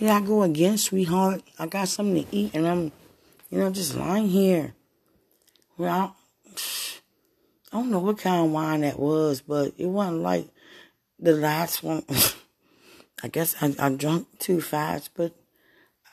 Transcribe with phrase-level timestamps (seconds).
[0.00, 1.42] Here I go again, sweetheart.
[1.58, 2.84] I got something to eat, and I'm,
[3.50, 4.72] you know, just lying here.
[5.76, 6.52] Well, I,
[7.70, 10.48] I don't know what kind of wine that was, but it wasn't like
[11.18, 12.02] the last one.
[13.22, 15.34] I guess I, I drunk too fast, but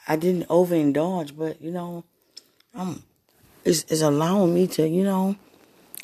[0.06, 1.38] I didn't overindulge.
[1.38, 2.04] But you know,
[2.76, 3.04] um,
[3.64, 5.38] it's, it's allowing me to, you know,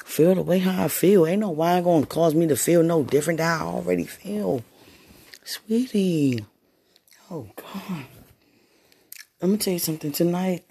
[0.05, 1.27] feel the way how I feel.
[1.27, 4.63] Ain't no wine gonna cause me to feel no different than I already feel,
[5.43, 6.45] sweetie.
[7.36, 8.05] Oh God.
[9.41, 10.65] Let me tell you something tonight.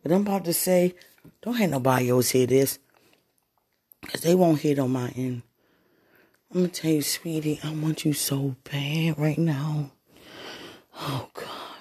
[0.00, 0.94] What I'm about to say,
[1.42, 2.78] don't have nobody else hear this.
[4.08, 5.42] Cause they won't hear on my end.
[6.50, 9.90] I'm gonna tell you, sweetie, I want you so bad right now.
[10.98, 11.76] Oh God.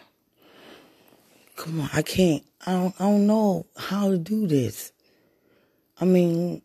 [1.56, 4.92] Come on, I can't I don't I don't know how to do this.
[6.02, 6.62] I mean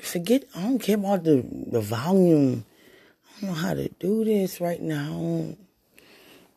[0.00, 2.64] forget I don't care about the the volume.
[3.28, 5.54] I don't know how to do this right now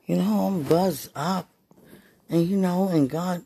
[0.09, 1.47] you know, I'm buzzed up.
[2.29, 3.45] And you know, and God,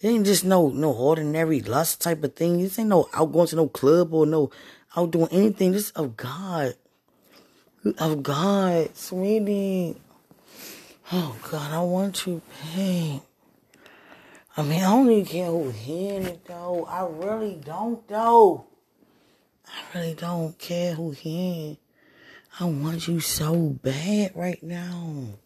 [0.00, 2.58] it ain't just no no ordinary lust type of thing.
[2.58, 4.50] This ain't no out going to no club or no
[4.96, 5.70] out doing anything.
[5.70, 6.74] This of God.
[7.96, 10.00] Of God, sweetie.
[11.12, 13.22] Oh God, I want you pain.
[14.56, 16.86] I mean, I don't even care who hearing it though.
[16.86, 18.66] I really don't though.
[19.64, 21.76] I really don't care who hearing.
[22.58, 25.38] I want you so bad right now.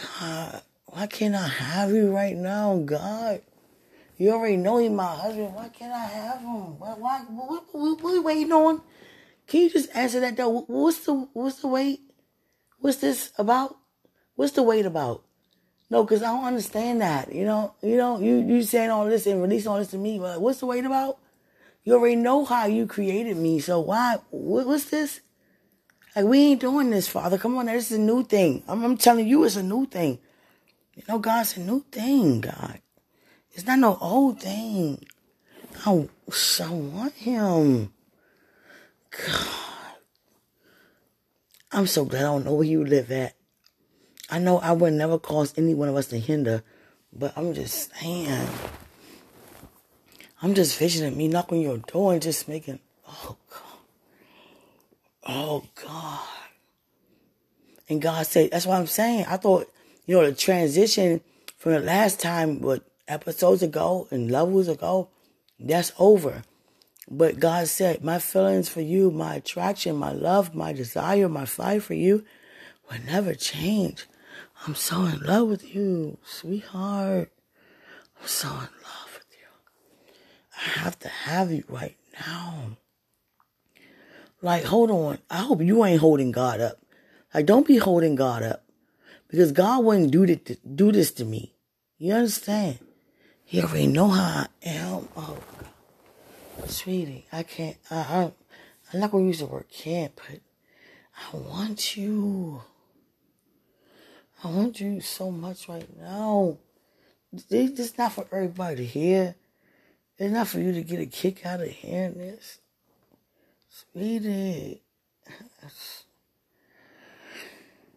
[0.00, 3.42] God, why can't I have you right now, God?
[4.18, 5.54] You already know he's my husband.
[5.54, 6.78] Why can't I have him?
[6.78, 8.80] Why, why, what, what, what waiting on?
[9.46, 10.62] Can you just answer that though?
[10.62, 12.00] What's the, what's the wait?
[12.78, 13.76] What's this about?
[14.34, 15.22] What's the wait about?
[15.88, 17.32] No, because I don't understand that.
[17.32, 20.18] You know, you know, you, you saying all this and releasing all this to me,
[20.18, 21.18] but what's the wait about?
[21.84, 25.20] You already know how you created me, so why, what, what's this?
[26.16, 27.36] Like, we ain't doing this, Father.
[27.36, 28.62] Come on, this is a new thing.
[28.66, 30.18] I'm, I'm telling you, it's a new thing.
[30.94, 32.80] You know, God's a new thing, God.
[33.52, 35.04] It's not no old thing.
[35.84, 37.92] I, I want Him.
[39.10, 39.96] God.
[41.70, 43.34] I'm so glad I don't know where you live at.
[44.30, 46.62] I know I would never cause any one of us to hinder,
[47.12, 48.48] but I'm just saying.
[50.40, 53.65] I'm just visioning me knocking your door and just making, oh, God.
[55.28, 56.20] Oh God.
[57.88, 59.26] And God said, that's what I'm saying.
[59.28, 59.70] I thought,
[60.06, 61.20] you know, the transition
[61.56, 65.08] from the last time, what episodes ago and levels ago,
[65.58, 66.42] that's over.
[67.08, 71.82] But God said, my feelings for you, my attraction, my love, my desire, my fight
[71.84, 72.24] for you
[72.90, 74.06] will never change.
[74.66, 77.30] I'm so in love with you, sweetheart.
[78.20, 79.46] I'm so in love with you.
[80.56, 82.76] I have to have you right now.
[84.42, 85.18] Like, hold on.
[85.30, 86.78] I hope you ain't holding God up.
[87.34, 88.64] Like, don't be holding God up.
[89.28, 91.54] Because God wouldn't do this, to, do this to me.
[91.98, 92.78] You understand?
[93.44, 95.08] He already know how I am.
[95.16, 95.38] Oh.
[96.66, 97.76] Sweetie, I can't.
[97.90, 98.32] I, I,
[98.92, 100.40] I'm not to use the word can't, but
[101.16, 102.62] I want you.
[104.42, 106.58] I want you so much right now.
[107.50, 109.34] Is not for everybody to hear.
[110.18, 112.58] It's not for you to get a kick out of hearing this.
[113.76, 114.80] Sweetie.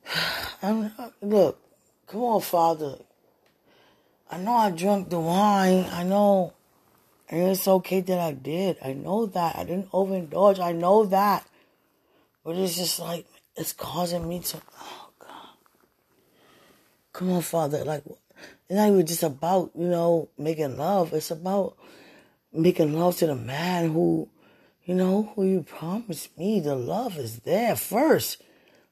[0.62, 0.92] I'm,
[1.22, 1.58] look,
[2.06, 2.98] come on, Father.
[4.30, 5.86] I know I drank the wine.
[5.90, 6.52] I know.
[7.30, 8.76] And it's okay that I did.
[8.84, 9.56] I know that.
[9.56, 10.60] I didn't overindulge.
[10.60, 11.48] I know that.
[12.44, 13.26] But it's just like,
[13.56, 15.56] it's causing me to, oh, God.
[17.14, 17.86] Come on, Father.
[17.86, 21.14] Like, it's not even just about, you know, making love.
[21.14, 21.78] It's about
[22.52, 24.28] making love to the man who
[24.90, 28.42] you know, who you promised me the love is there first.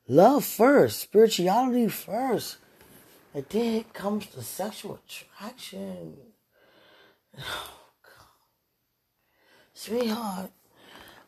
[0.07, 0.99] Love first.
[0.99, 2.57] Spirituality first.
[3.33, 6.17] And then comes the sexual attraction.
[7.39, 7.41] Oh,
[8.03, 8.27] God.
[9.73, 10.51] Sweetheart,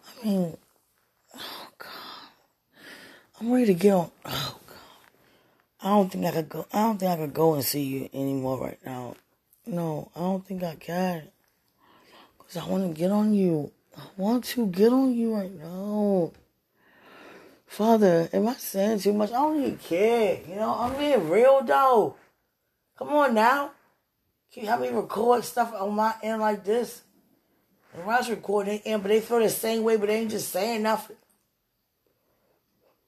[0.05, 0.57] I mean,
[1.35, 2.29] oh, God.
[3.41, 4.11] I'm ready to get on.
[4.25, 4.77] Oh, God.
[5.81, 6.67] I don't think I could go.
[6.71, 9.15] I don't think I could go and see you anymore right now.
[9.65, 11.23] No, I don't think I can.
[12.37, 13.71] Because I want to get on you.
[13.97, 16.31] I want to get on you right now.
[17.65, 19.29] Father, am I saying too much?
[19.29, 20.39] I don't even care.
[20.47, 22.15] You know, I'm being real though.
[22.97, 23.71] Come on now.
[24.51, 27.03] Can you help me record stuff on my end like this?
[27.93, 30.31] And when I was recording end, but they feel the same way, but they ain't
[30.31, 31.15] just saying nothing.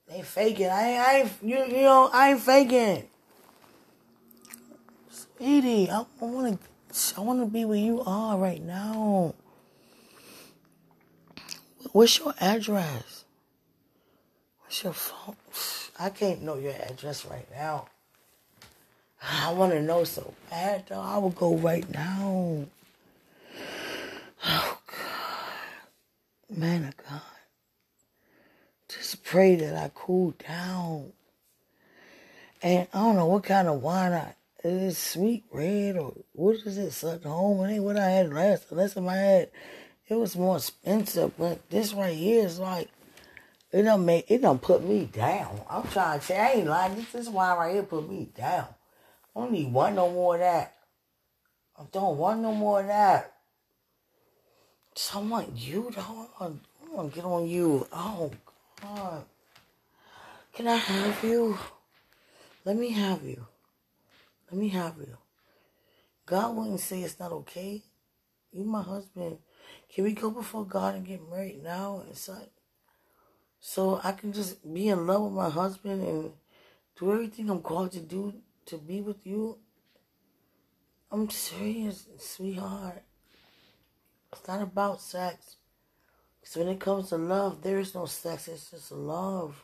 [0.07, 0.67] They faking.
[0.67, 3.07] I ain't, I ain't you, you know, I ain't faking.
[5.09, 6.59] Sweetie, I, I wanna
[7.17, 9.33] I wanna be where you are right now.
[11.91, 13.25] What's your address?
[14.61, 15.35] What's your phone?
[15.99, 17.87] I can't know your address right now.
[19.21, 21.01] I want to know so bad, though.
[21.01, 22.65] I will go right now.
[24.45, 26.57] Oh, God.
[26.57, 27.21] Man of God.
[28.87, 31.11] Just pray that I cool down.
[32.61, 34.33] And I don't know what kind of wine I,
[34.63, 36.91] is sweet red or what is it?
[36.91, 37.65] Such home?
[37.65, 38.71] It ain't what I had last.
[38.71, 39.49] Unless I had,
[40.11, 41.31] it was more expensive.
[41.37, 42.89] But this right here is like,
[43.71, 45.61] it don't make, it don't put me down.
[45.69, 46.95] I'm trying to say, I ain't lying.
[46.95, 48.67] This, this wine right here put me down.
[49.33, 50.75] I don't need one no more of that.
[51.79, 53.35] I don't want no more of that.
[54.95, 57.87] So I want you to, I want, I want to get on you.
[57.93, 58.31] Oh,
[58.81, 59.23] God.
[60.53, 61.57] Can I have you?
[62.65, 63.47] Let me have you.
[64.51, 65.17] Let me have you.
[66.25, 67.81] God wouldn't say it's not okay.
[68.51, 69.37] You my husband.
[69.93, 72.03] Can we go before God and get married now?
[72.05, 72.37] And so,
[73.59, 76.31] so I can just be in love with my husband and
[76.97, 78.33] do everything I'm called to do
[78.67, 79.57] to be with you.
[81.11, 83.03] I'm serious, sweetheart.
[84.31, 85.57] It's not about sex.
[86.39, 88.47] Because when it comes to love, there is no sex.
[88.47, 89.63] It's just love.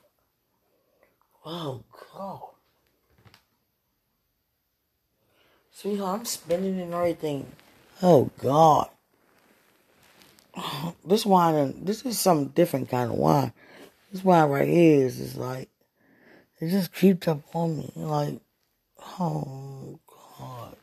[1.46, 1.84] Oh,
[2.14, 2.42] God.
[5.72, 7.46] Sweetheart, I'm spending and everything.
[8.02, 8.90] Oh, God.
[11.06, 13.54] This wine, this is some different kind of wine.
[14.12, 15.70] This wine right here is just like,
[16.60, 17.92] it just creeped up on me.
[17.96, 18.42] Like,
[19.20, 20.76] oh, God.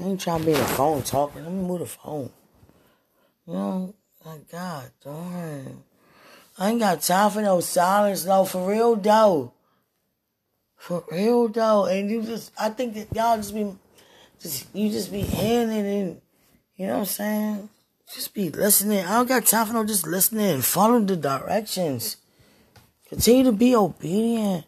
[0.00, 1.42] I ain't trying to be on the phone talking.
[1.42, 2.30] Let me move the phone.
[3.46, 3.94] You know,
[4.24, 5.82] like, God darn.
[6.58, 9.52] I ain't got time for no silence, no, for real, though.
[10.76, 11.86] For real, though.
[11.86, 13.70] And you just, I think that y'all just be
[14.40, 16.20] just you just be handing and
[16.76, 17.68] you know what I'm saying?
[18.14, 19.06] Just be listening.
[19.06, 22.18] I don't got time for no just listening Follow the directions.
[23.08, 24.66] Continue to be obedient.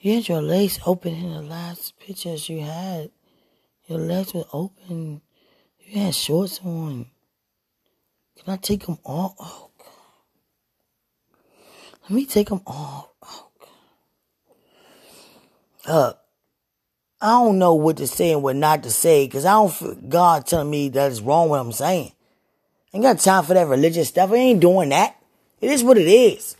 [0.00, 3.10] You had your legs open in the last pictures you had.
[3.86, 5.20] Your legs were open.
[5.78, 7.06] You had shorts on.
[8.36, 9.34] Can I take them off?
[9.38, 9.86] Oh, God.
[12.02, 13.10] Let me take them off.
[13.22, 13.50] Oh,
[15.86, 15.90] God.
[15.92, 16.12] Uh,
[17.20, 19.94] I don't know what to say and what not to say because I don't feel
[19.94, 22.12] God telling me that it's wrong what I'm saying.
[22.94, 24.30] Ain't got time for that religious stuff.
[24.30, 25.16] I ain't doing that.
[25.60, 26.56] It is what it is.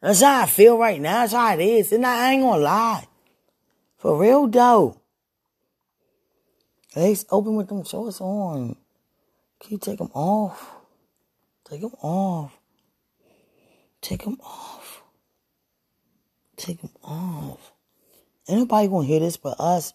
[0.00, 1.20] That's how I feel right now.
[1.20, 1.92] That's how it is.
[1.92, 3.06] And I ain't gonna lie.
[3.98, 4.98] For real though.
[6.96, 8.76] Legs open with them shorts on.
[9.60, 10.74] Can you take them off?
[11.68, 12.58] Take them off.
[14.00, 15.02] Take them off.
[16.56, 17.72] Take them off.
[18.48, 19.92] Anybody gonna hear this but us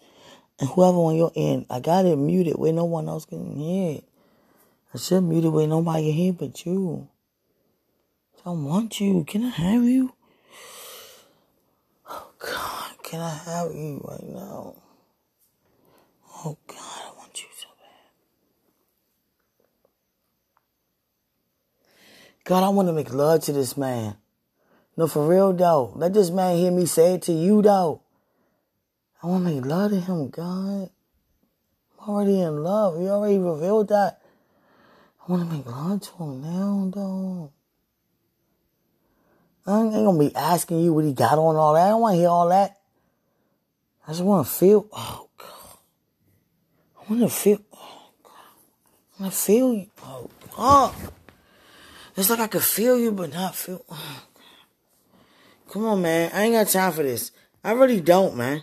[0.60, 1.66] and whoever on your end.
[1.72, 4.04] I got it muted where no one else can hear it.
[4.96, 7.10] I should mute it where nobody here but you.
[8.38, 9.26] I don't want you.
[9.26, 10.14] Can I have you?
[12.10, 14.76] Oh God, can I have you right now?
[16.46, 18.08] Oh God, I want you so bad.
[22.46, 24.16] God, I want to make love to this man.
[24.96, 25.92] No, for real though.
[25.98, 28.02] Let this man hear me say it to you though.
[29.22, 30.90] I want to make love to him, God.
[32.00, 33.02] I'm already in love.
[33.02, 34.22] You already revealed that.
[35.28, 37.52] I want to make love to him now, though.
[39.68, 41.88] I ain't gonna be asking you what he got on all that.
[41.88, 42.78] I don't want to hear all that.
[44.08, 44.88] I just want to feel.
[44.94, 45.78] Oh God.
[47.00, 47.60] I want to feel.
[47.74, 48.32] Oh God.
[49.18, 49.88] I want to feel you.
[50.04, 50.94] Oh God.
[52.16, 53.84] It's like I could feel you, but not feel.
[53.90, 54.24] Oh
[55.70, 56.32] Come on, man.
[56.34, 57.32] I ain't got time for this.
[57.64, 58.62] I really don't, man.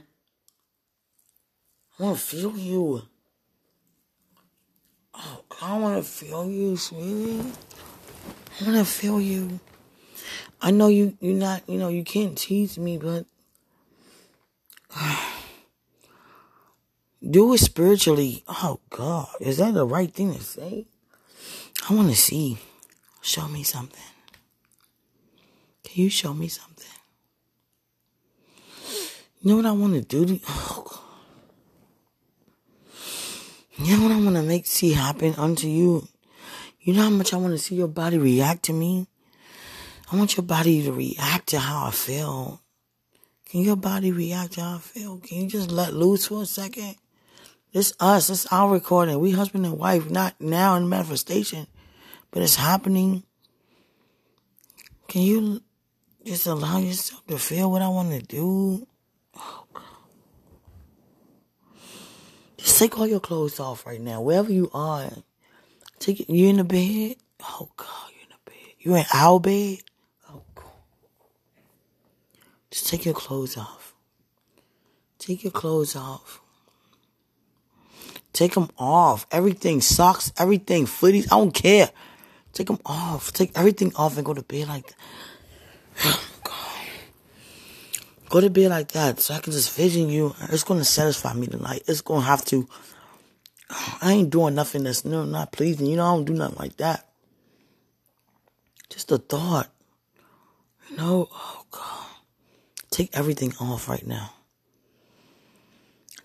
[1.99, 3.03] I want to feel you.
[5.61, 7.41] I want to feel you, sweetie.
[8.61, 9.61] I want to feel you.
[10.61, 13.27] I know you, you're not, you know, you can't tease me, but
[17.29, 18.45] do it spiritually.
[18.49, 19.29] Oh, God.
[19.41, 20.87] Is that the right thing to say?
[21.89, 22.59] I want to see.
[23.21, 24.01] Show me something.
[25.85, 26.87] Can you show me something?
[29.41, 30.25] You know what I want to do?
[30.25, 31.02] To, oh, God.
[33.83, 36.07] You know what I want to make see happen unto you?
[36.83, 39.09] You know how much I want to see your body react to me?
[40.11, 42.61] I want your body to react to how I feel.
[43.45, 45.19] Can your body react to how I feel?
[45.19, 46.95] Can you just let loose for a second?
[47.73, 49.19] This us, it's our recording.
[49.19, 51.67] We husband and wife, not now in manifestation,
[52.31, 53.25] but it's happening.
[55.09, 55.61] Can you
[56.25, 58.87] just allow yourself to feel what I want to do?
[59.37, 59.83] Oh, God.
[62.63, 65.11] Just take all your clothes off right now, wherever you are.
[65.99, 66.31] Take it.
[66.31, 67.17] You in the bed?
[67.43, 68.75] Oh God, you in the bed.
[68.79, 69.79] You in our bed?
[70.31, 70.65] Oh God.
[72.71, 73.95] Just take your clothes off.
[75.19, 76.41] Take your clothes off.
[78.33, 79.27] Take them off.
[79.31, 81.91] Everything, socks, everything, footies, I don't care.
[82.53, 83.33] Take them off.
[83.33, 84.95] Take everything off and go to bed like
[86.03, 86.21] that.
[88.33, 90.35] Go to bed like that so I can just vision you.
[90.49, 91.83] It's going to satisfy me tonight.
[91.87, 92.67] It's going to have to.
[94.01, 95.85] I ain't doing nothing that's no, not pleasing.
[95.85, 97.07] You know, I don't do nothing like that.
[98.89, 99.71] Just a thought.
[100.89, 102.07] You know, oh God.
[102.91, 104.33] Take everything off right now.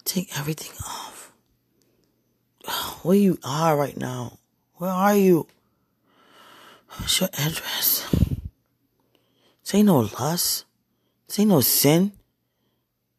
[0.05, 1.33] Take everything off.
[3.03, 4.39] Where you are right now?
[4.75, 5.45] Where are you?
[6.87, 8.07] What's your address?
[9.63, 10.66] Say no lust.
[11.27, 12.13] This ain't no sin.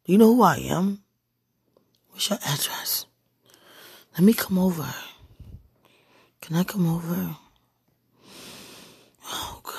[0.04, 1.02] Do you know who I am?
[2.10, 3.06] What's your address?
[4.14, 4.86] Let me come over.
[6.40, 7.36] Can I come over?
[9.30, 9.74] Oh, God.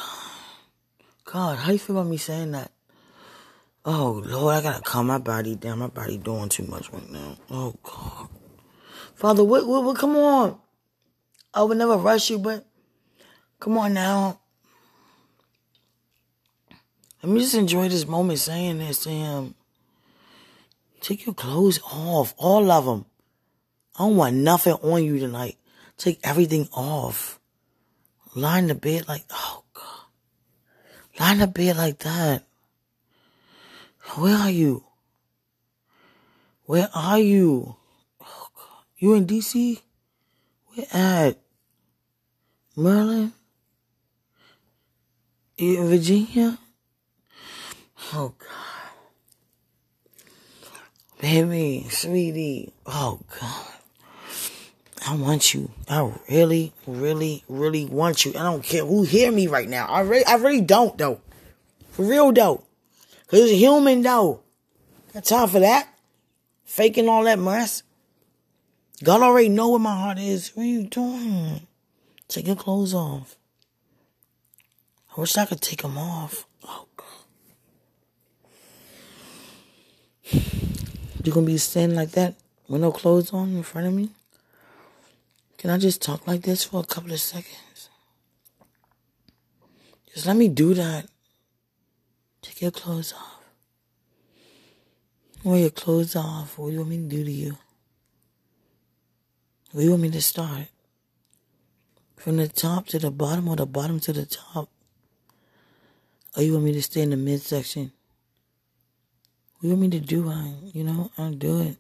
[1.25, 2.71] God, how you feel about me saying that?
[3.83, 5.79] Oh, Lord, I gotta calm my body down.
[5.79, 7.37] My body doing too much right now.
[7.49, 8.29] Oh, God.
[9.15, 10.59] Father, what, what, what, come on.
[11.53, 12.65] I would never rush you, but
[13.59, 14.39] come on now.
[17.21, 19.55] Let me just enjoy this moment saying this to him.
[21.01, 23.05] Take your clothes off, all of them.
[23.97, 25.57] I don't want nothing on you tonight.
[25.97, 27.39] Take everything off.
[28.35, 31.19] Lie in the bed like, oh God.
[31.19, 32.43] Lie in the bed like that.
[34.15, 34.85] Where are you?
[36.65, 37.75] Where are you?
[38.21, 38.83] Oh God.
[38.97, 39.81] You in DC?
[40.67, 41.37] Where at?
[42.77, 43.33] Maryland?
[45.57, 46.57] You in Virginia?
[48.13, 48.49] Oh God.
[51.21, 52.73] Baby, sweetie.
[52.85, 53.65] Oh God.
[55.07, 55.71] I want you.
[55.89, 58.31] I really, really, really want you.
[58.31, 59.85] I don't care who hear me right now.
[59.85, 61.21] I really, I really don't though.
[61.91, 62.63] For real though.
[63.27, 64.41] Cause it's human though.
[65.13, 65.87] Got time for that.
[66.65, 67.83] Faking all that mess.
[69.03, 70.49] God already know where my heart is.
[70.55, 71.67] What are you doing?
[72.27, 73.37] Take your clothes off.
[75.15, 76.45] I wish I could take them off.
[76.67, 77.05] Oh God.
[81.23, 82.35] You gonna be standing like that
[82.67, 84.09] with no clothes on in front of me?
[85.57, 87.89] Can I just talk like this for a couple of seconds?
[90.13, 91.07] Just let me do that.
[92.41, 93.43] Take your clothes off.
[95.43, 96.57] Wear your clothes off.
[96.57, 97.57] What do you want me to do to you?
[99.73, 100.67] Do you want me to start?
[102.15, 104.69] From the top to the bottom or the bottom to the top?
[106.35, 107.91] Or you want me to stay in the midsection?
[109.59, 110.29] What you want me to do?
[110.29, 111.75] I, you know, I'll do it.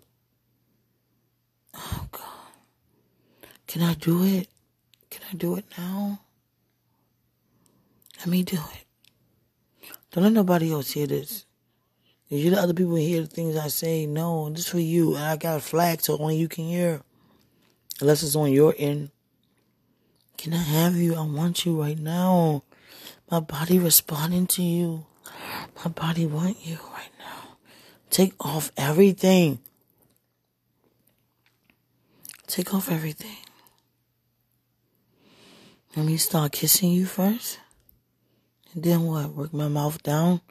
[1.73, 2.23] Oh, God.
[3.67, 4.49] Can I do it?
[5.09, 6.19] Can I do it now?
[8.19, 8.85] Let me do it.
[10.11, 11.45] Don't let nobody else hear this.
[12.29, 15.15] If you let other people hear the things I say, no, this for you.
[15.15, 17.01] And I got a flag so only you can hear.
[18.01, 19.11] Unless it's on your end.
[20.37, 21.15] Can I have you?
[21.15, 22.63] I want you right now.
[23.31, 25.05] My body responding to you.
[25.83, 27.38] My body want you right now.
[28.09, 29.59] Take off everything.
[32.47, 33.37] Take off everything.
[35.95, 37.59] Let me start kissing you first.
[38.73, 39.33] And then what?
[39.33, 40.41] Work my mouth down.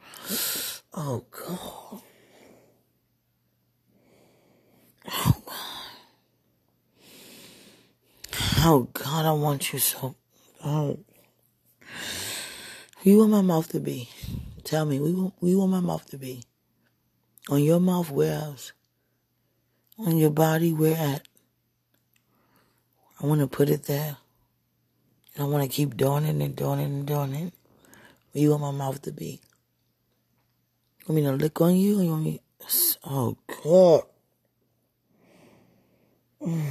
[0.94, 2.02] Oh, God.
[5.10, 5.54] Oh, God.
[8.60, 10.16] Oh, God, I want you so.
[10.64, 10.98] Oh.
[13.02, 14.08] You want my mouth to be?
[14.64, 16.42] Tell me, we you, you want my mouth to be?
[17.48, 18.72] On your mouth, where else?
[19.98, 21.22] On your body, where at?
[23.20, 24.18] I want to put it there.
[25.34, 27.54] And I want to keep doing it and doing it and doing it.
[28.32, 29.40] Where you want my mouth to be?
[31.00, 32.00] You want me to lick on you?
[32.00, 32.40] You want me?
[33.04, 34.02] Oh God.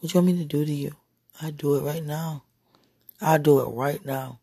[0.00, 0.94] What you want me to do to you?
[1.40, 2.44] I do it right now.
[3.20, 4.38] I do it right now.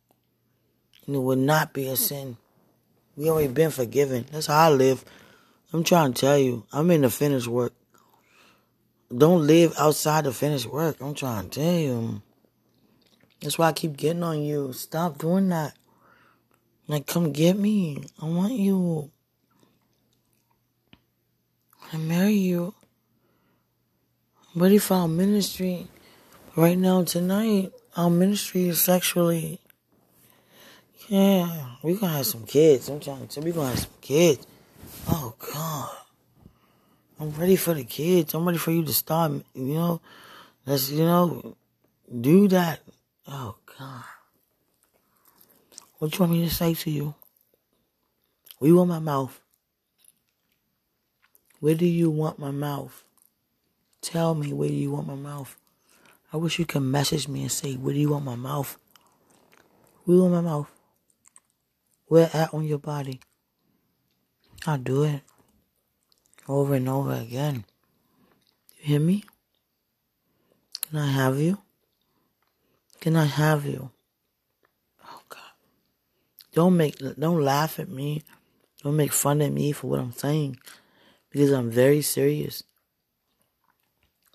[1.05, 2.37] And it will not be a sin.
[3.15, 4.25] We already been forgiven.
[4.31, 5.05] That's how I live.
[5.71, 6.65] I'm trying to tell you.
[6.71, 7.73] I'm in the finished work.
[9.15, 10.97] Don't live outside the finished work.
[10.99, 12.21] I'm trying to tell you.
[13.41, 14.73] That's why I keep getting on you.
[14.73, 15.73] Stop doing that.
[16.87, 18.03] Like, come get me.
[18.21, 19.11] I want you.
[21.91, 22.73] I marry you.
[24.55, 25.87] Ready for our ministry.
[26.55, 29.59] Right now, tonight, our ministry is sexually.
[31.09, 32.87] Yeah, we gonna have some kids.
[32.89, 34.47] I'm trying to tell we gonna have some kids.
[35.07, 35.89] Oh, God.
[37.19, 38.33] I'm ready for the kids.
[38.33, 40.01] I'm ready for you to start, you know,
[40.65, 41.55] let's, you know,
[42.21, 42.79] do that.
[43.27, 44.03] Oh, God.
[45.99, 47.15] What you want me to say to you?
[48.59, 49.39] Where you want my mouth?
[51.59, 53.03] Where do you want my mouth?
[54.01, 55.55] Tell me where do you want my mouth?
[56.31, 58.77] I wish you could message me and say, where do you want my mouth?
[60.03, 60.72] Where do you want my mouth?
[62.13, 63.21] Where at on your body?
[64.67, 65.21] I'll do it.
[66.47, 67.65] Over and over again.
[68.77, 69.23] You hear me?
[70.83, 71.57] Can I have you?
[73.01, 73.89] Can I have you?
[75.03, 75.53] Oh God.
[76.53, 78.21] Don't make don't laugh at me.
[78.83, 80.59] Don't make fun of me for what I'm saying.
[81.31, 82.61] Because I'm very serious.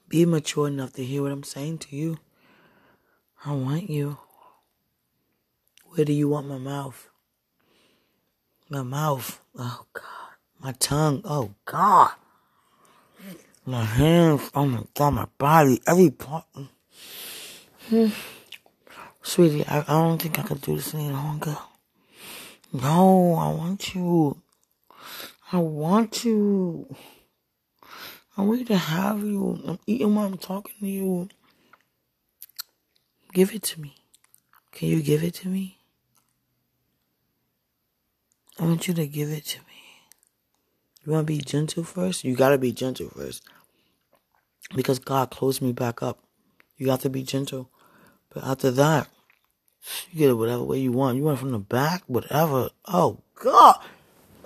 [0.09, 2.19] Be mature enough to hear what I'm saying to you.
[3.45, 4.19] I want you.
[5.85, 7.09] Where do you want my mouth?
[8.71, 9.41] My mouth.
[9.57, 10.05] Oh God.
[10.61, 11.23] My tongue.
[11.25, 12.11] Oh God.
[13.65, 14.51] My hands.
[14.55, 15.15] Oh my God.
[15.15, 15.81] My body.
[15.87, 16.45] Every part.
[17.89, 18.09] Hmm.
[19.23, 21.57] Sweetie, I, I don't think I could do this any longer.
[22.73, 24.41] No, I want you.
[25.51, 26.95] I want you.
[28.37, 29.61] I want to have you.
[29.67, 31.29] I'm eating while I'm talking to you.
[33.33, 33.97] Give it to me.
[34.73, 35.78] Can you give it to me?
[38.59, 39.65] I want you to give it to me.
[41.05, 42.25] You want to be gentle first?
[42.25, 43.45] You got to be gentle first.
[44.75, 46.19] Because God closed me back up.
[46.77, 47.71] You have to be gentle.
[48.35, 49.09] But after that,
[50.11, 51.17] you get it whatever way you want.
[51.17, 52.71] You want it from the back, whatever.
[52.87, 53.77] Oh, God.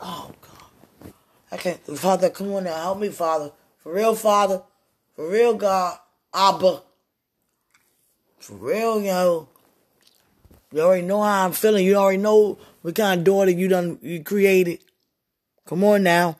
[0.00, 1.12] Oh, God.
[1.50, 1.80] I can't.
[1.98, 2.76] Father, come on now.
[2.76, 3.50] Help me, Father.
[3.78, 4.62] For real, Father.
[5.16, 5.98] For real, God.
[6.34, 6.82] Abba.
[8.38, 9.48] For real, yo.
[10.72, 11.84] You already know how I'm feeling.
[11.84, 14.80] You already know what kind of daughter you done you created.
[15.66, 16.36] Come on now.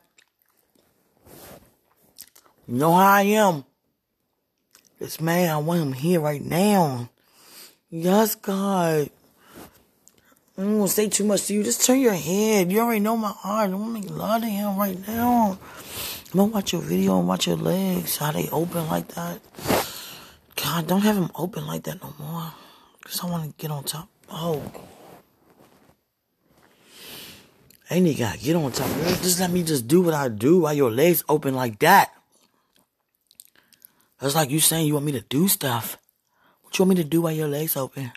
[2.67, 3.65] You know how I am.
[4.99, 7.09] This man, I want him here right now.
[7.89, 9.09] Yes, God.
[10.57, 11.63] I don't want to say too much to you.
[11.63, 12.71] Just turn your head.
[12.71, 13.71] You already know my heart.
[13.71, 15.59] I want to make love to him right now.
[16.31, 18.17] I'm going to watch your video and watch your legs.
[18.17, 19.41] How they open like that.
[20.55, 22.53] God, don't have them open like that no more.
[23.01, 24.09] Because I want to get on top.
[24.35, 24.63] Oh.
[27.91, 28.89] Ain't you got to get on top.
[29.21, 32.11] Just let me just do what I do while your legs open like that.
[34.19, 35.97] That's like you saying you want me to do stuff.
[36.63, 38.11] What you want me to do while your legs open?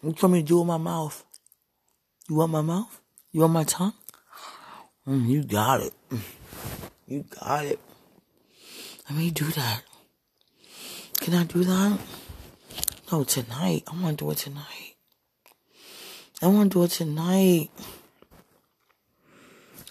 [0.00, 1.24] What you want me to do with my mouth?
[2.28, 3.00] You want my mouth?
[3.32, 3.94] You want my tongue?
[5.08, 5.94] Mm, you got it.
[6.10, 6.20] Mm.
[7.08, 7.80] You got it.
[9.10, 9.82] Let me do that.
[11.20, 11.98] Can I do that?
[13.10, 13.84] No, tonight.
[13.86, 14.94] I want to do it tonight.
[16.42, 17.70] I want to do it tonight.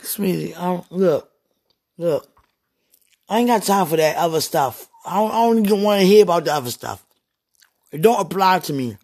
[0.01, 1.31] Sweetie, I don't, look,
[1.97, 2.29] look.
[3.27, 4.87] I ain't got time for that other stuff.
[5.05, 7.03] I don't, I don't even want to hear about the other stuff.
[7.91, 8.97] It don't apply to me.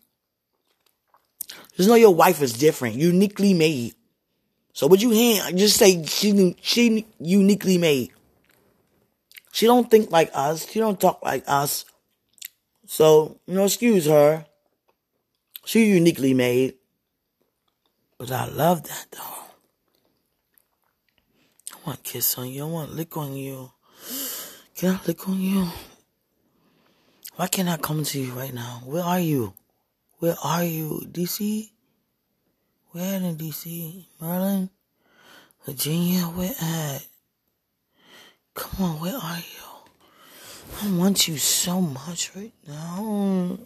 [1.76, 3.96] Just know your wife is different, uniquely made.
[4.74, 8.12] So what you hear, just say she she uniquely made.
[9.52, 10.70] She don't think like us.
[10.70, 11.86] She don't talk like us.
[12.94, 14.46] So, you know, excuse her.
[15.66, 16.76] She uniquely made.
[18.20, 19.42] But I love that though.
[21.74, 22.62] I want kiss on you.
[22.62, 23.72] I want lick on you.
[24.76, 25.70] Can I lick on you?
[27.36, 28.84] Why can't I come to you right now?
[28.86, 29.56] Where are you?
[30.20, 31.02] Where are you?
[31.12, 31.72] DC?
[32.92, 34.06] Where in DC?
[34.22, 34.70] Maryland?
[35.66, 36.26] Virginia?
[36.26, 37.08] Where at?
[38.54, 39.73] Come on, where are you?
[40.82, 43.58] I want you so much right now.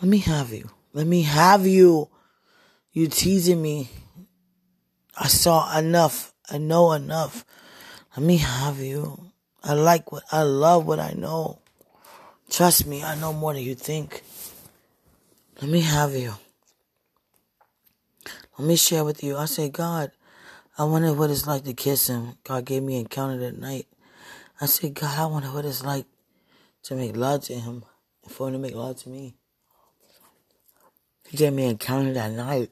[0.00, 0.70] Let me have you.
[0.92, 2.08] Let me have you.
[2.92, 3.88] You teasing me.
[5.16, 6.32] I saw enough.
[6.50, 7.44] I know enough.
[8.16, 9.30] Let me have you.
[9.62, 11.60] I like what I love what I know.
[12.50, 14.22] Trust me, I know more than you think.
[15.60, 16.34] Let me have you.
[18.58, 19.36] Let me share with you.
[19.36, 20.10] I say, God,
[20.80, 22.38] I wonder what it's like to kiss him.
[22.42, 23.86] God gave me encounter that night.
[24.62, 26.06] I said, God, I wonder what it's like
[26.84, 27.84] to make love to him
[28.24, 29.34] and for him to make love to me.
[31.28, 32.70] He gave me encounter that night.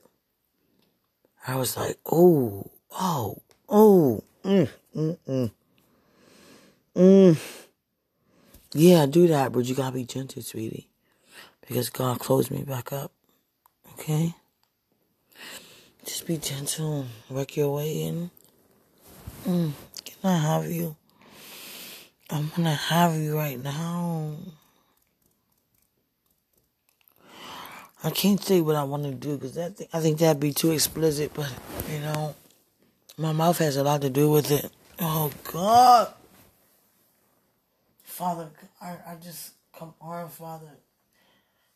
[1.47, 5.51] I was like, oh, oh, oh, mm, mm, mm.
[6.97, 7.65] Mm.
[8.73, 10.89] Yeah, do that, but you gotta be gentle, sweetie.
[11.61, 13.13] Because God closed me back up.
[13.93, 14.35] Okay?
[16.09, 17.01] Just be gentle.
[17.29, 18.31] and Work your way in.
[19.45, 19.73] Mm.
[20.07, 20.97] Can I have you?
[22.31, 24.35] I'm gonna have you right now.
[28.03, 30.71] I can't say what I want to do because that I think that'd be too
[30.71, 31.33] explicit.
[31.35, 31.53] But
[31.93, 32.35] you know,
[33.19, 34.71] my mouth has a lot to do with it.
[34.99, 36.15] Oh God.
[38.03, 38.49] Father,
[38.81, 40.71] I, I just come on, Father.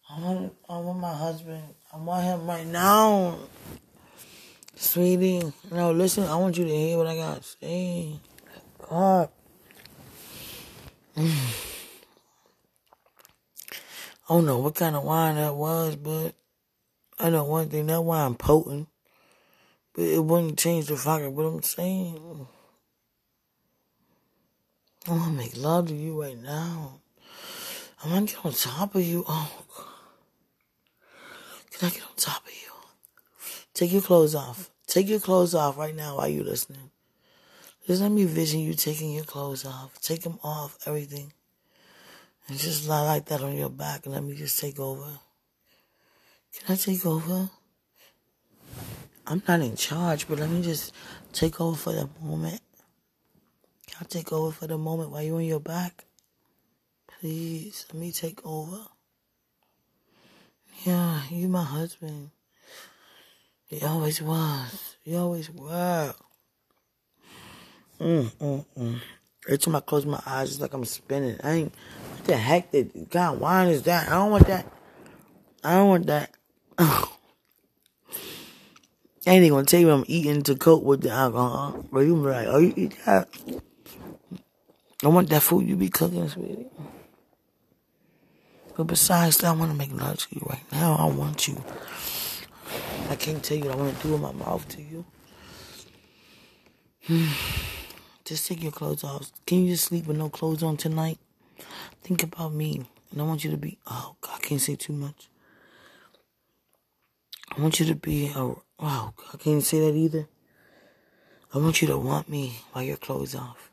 [0.09, 1.62] I want, I want my husband.
[1.92, 3.38] I want him right now.
[4.74, 8.20] Sweetie, no, listen, I want you to hear what I got to say.
[8.88, 9.28] God.
[11.16, 11.24] I
[14.28, 16.35] don't know what kind of wine that was, but
[17.18, 18.88] I know one thing, that wine potent.
[19.94, 22.46] But it wouldn't change the fact of what I'm saying.
[25.06, 27.00] I want to make love to you right now.
[28.02, 29.24] I want to get on top of you.
[29.28, 29.87] Oh, God.
[31.72, 32.71] Can I get on top of you?
[33.74, 34.70] Take your clothes off.
[34.87, 36.90] Take your clothes off right now while you're listening.
[37.87, 40.00] Just let me vision you taking your clothes off.
[40.00, 41.32] Take them off, everything.
[42.46, 45.08] And just lie like that on your back and let me just take over.
[46.54, 47.50] Can I take over?
[49.26, 50.92] I'm not in charge, but let me just
[51.32, 52.61] take over for the moment.
[53.87, 56.04] Can I take over for the moment while you're on your back?
[57.06, 58.87] Please, let me take over.
[60.85, 62.30] Yeah, you my husband.
[63.72, 64.96] You always was.
[65.02, 66.14] He always were.
[67.98, 69.00] Mm, mm, mm.
[69.46, 71.38] Every time I close my eyes, it's like I'm spinning.
[71.42, 71.74] I ain't,
[72.11, 73.40] what the heck, that God?
[73.40, 74.08] wine is that?
[74.08, 74.70] I don't want that.
[75.64, 76.35] I don't want that.
[76.78, 77.06] I
[79.26, 81.87] ain't even gonna tell you I'm eating to cope with the alcohol.
[81.90, 83.28] But you be like, oh, you eat that?
[85.02, 86.66] I want that food you be cooking, sweetie.
[88.76, 90.96] But besides that, I want to make love to you right now.
[90.96, 91.64] I want you.
[93.12, 95.05] I can't tell you what I want to do with my mouth to you.
[98.25, 99.31] just take your clothes off.
[99.46, 101.18] Can you just sleep with no clothes on tonight?
[102.03, 102.87] Think about me.
[103.11, 105.29] And I want you to be, oh, God, I can't say too much.
[107.55, 110.27] I want you to be, a, wow, I can't say that either.
[111.53, 113.70] I want you to want me while your clothes off.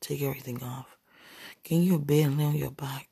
[0.00, 0.96] Take everything off.
[1.64, 3.08] Get in your bed and lay on your back.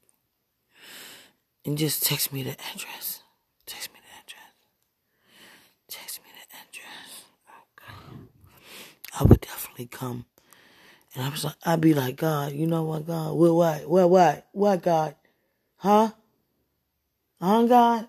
[1.64, 3.22] And just text me the address.
[3.66, 4.55] Text me the address.
[5.88, 7.24] Text me the address.
[7.83, 8.22] Okay.
[9.18, 10.26] I would definitely come.
[11.14, 13.33] And I was like, I'd be like, God, you know what, God?
[13.33, 15.14] What, what, what, what, what, God?
[15.76, 16.11] Huh?
[17.40, 18.09] Huh, God?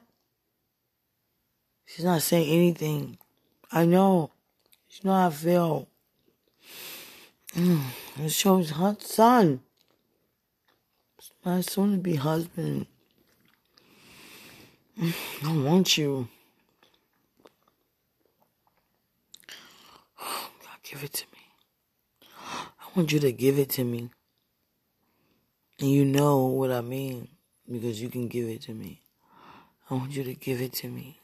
[1.85, 3.17] She's not saying anything.
[3.71, 4.31] I know.
[4.89, 5.87] She know how I feel.
[7.55, 7.81] Mm,
[8.19, 9.61] it shows her son.
[11.45, 12.87] My soon to be husband.
[14.99, 15.13] I
[15.53, 16.27] want you.
[20.17, 21.39] God, give it to me.
[22.41, 24.09] I want you to give it to me.
[25.79, 27.27] And you know what I mean
[27.71, 29.01] because you can give it to me.
[29.91, 31.19] I want you to give it to me.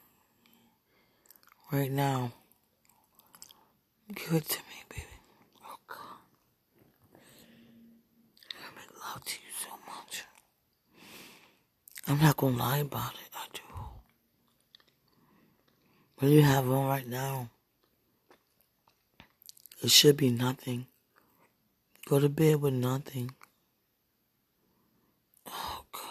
[1.71, 2.33] Right now.
[4.13, 5.05] Give it to me, baby.
[5.65, 6.19] Oh, God.
[8.53, 10.23] I make love to you so much.
[12.07, 13.29] I'm not going to lie about it.
[13.33, 13.61] I do.
[16.17, 17.49] What do you have on right now?
[19.83, 20.87] It should be nothing.
[22.07, 23.31] Go to bed with nothing.
[25.47, 26.01] Oh, God.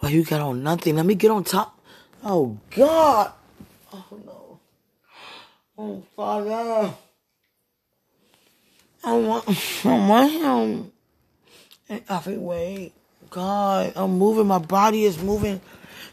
[0.00, 0.96] Well, you got on nothing.
[0.96, 1.80] Let me get on top.
[2.22, 3.32] Oh, God.
[3.92, 4.60] Oh, no.
[5.78, 6.94] Oh, Father.
[9.02, 10.92] I want, I want him
[11.88, 12.92] in every way.
[13.30, 14.46] God, I'm moving.
[14.46, 15.60] My body is moving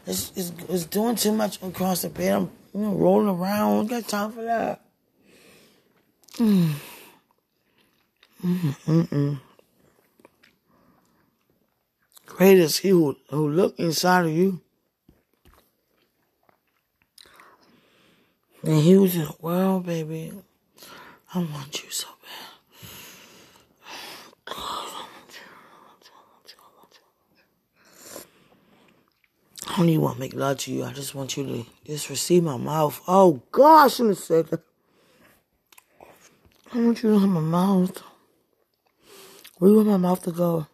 [0.06, 2.34] it's, it's, it's doing too much across the bed.
[2.34, 3.86] I'm you know, rolling around.
[3.86, 4.80] I got time for that.
[6.38, 6.72] Mm.
[8.44, 9.40] Mm-mm-mm.
[12.26, 14.60] Great is he who, who look inside of you.
[18.64, 20.32] And he was the world, baby.
[21.34, 22.52] I want you so bad.
[29.66, 30.84] I don't even want to make love to you.
[30.84, 33.00] I just want you to just receive my mouth.
[33.08, 34.60] Oh, God, I shouldn't have said that.
[36.74, 38.02] I want you to have my mouth.
[39.58, 40.66] Where do you want my mouth to go?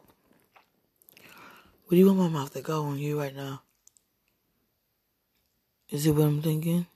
[1.86, 3.62] Where do you want my mouth to go on you right now?
[5.90, 6.86] Is it what I'm thinking?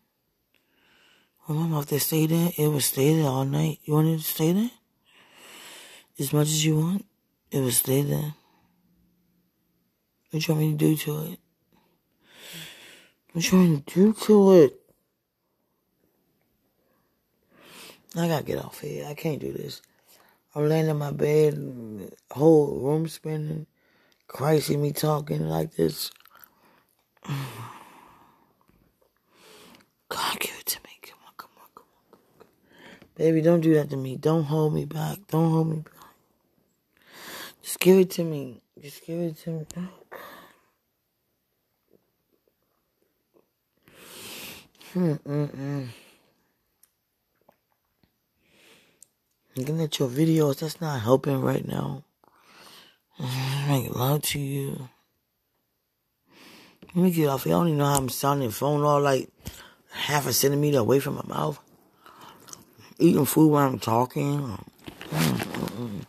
[1.48, 2.52] Want my mouth to stay there?
[2.56, 3.80] It will stay there all night.
[3.82, 4.70] You want it to stay there?
[6.20, 7.04] As much as you want?
[7.50, 8.34] It will stay there.
[10.30, 11.38] What you want me to do to it?
[13.32, 14.81] What you want me to do to it?
[18.16, 19.06] I gotta get off here.
[19.08, 19.82] I can't do this.
[20.54, 21.54] I'm laying in my bed,
[22.30, 23.66] whole room spinning.
[24.28, 26.10] Christ see me talking like this.
[30.08, 30.90] God, give it to me.
[31.02, 32.18] Come on, come on, come on.
[33.16, 34.16] Baby, don't do that to me.
[34.16, 35.18] Don't hold me back.
[35.28, 35.92] Don't hold me back.
[37.62, 38.62] Just give it to me.
[38.82, 39.66] Just give it to me.
[44.94, 45.88] Mm-mm-mm.
[49.54, 52.04] Looking at your videos, that's not helping right now.
[53.68, 54.88] Make love to you.
[56.94, 57.46] Let me get off.
[57.46, 58.48] I don't even know how I'm sounding.
[58.48, 59.28] The phone all like
[59.90, 61.58] half a centimeter away from my mouth.
[62.98, 64.58] Eating food while I'm talking.
[65.10, 66.06] Mm-mm.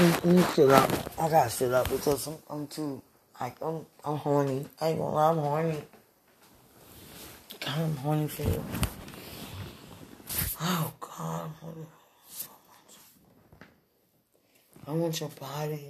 [0.00, 0.90] Let me, sit up.
[1.18, 3.02] I gotta sit up because I'm, I'm too,
[3.40, 4.66] like, I'm, I'm horny.
[4.80, 5.82] I ain't gonna lie, I'm horny.
[7.60, 8.64] God, I'm horny for you.
[10.60, 11.86] Oh, God, I'm horny.
[14.90, 15.86] I want your body.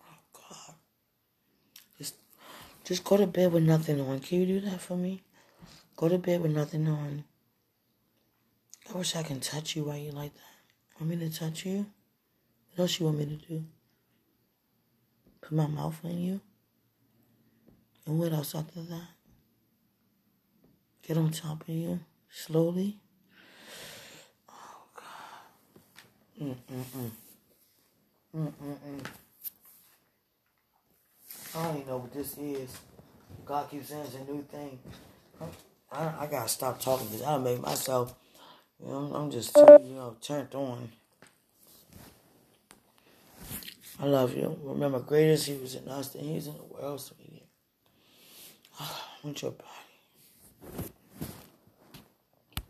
[0.00, 0.74] Oh, God.
[1.98, 2.14] Just,
[2.82, 4.20] just go to bed with nothing on.
[4.20, 5.20] Can you do that for me?
[5.96, 7.24] Go to bed with nothing on.
[8.88, 10.98] I wish I can touch you while you like that.
[10.98, 11.84] Want me to touch you?
[12.70, 13.64] What else you want me to do?
[15.42, 16.40] Put my mouth on you?
[18.06, 19.08] And what else after that?
[21.06, 22.96] Get on top of you slowly.
[24.48, 26.56] Oh God.
[26.56, 27.10] Mm-mm-mm.
[28.36, 29.06] Mm-mm-mm.
[31.54, 32.76] I don't even know what this is.
[33.46, 34.78] God keeps saying it's a new thing.
[35.90, 38.14] I, I gotta stop talking because I made myself,
[38.80, 40.90] you know, I'm just you know, turned on.
[44.00, 44.58] I love you.
[44.62, 47.44] Remember, greatest He was in us than He's in the world, sweetie.
[48.80, 48.88] I
[49.24, 49.54] want your.